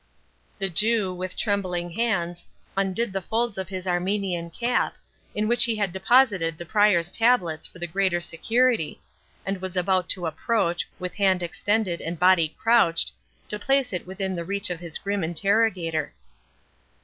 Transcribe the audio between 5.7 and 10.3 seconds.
had deposited the Prior's tablets for the greater security, and was about to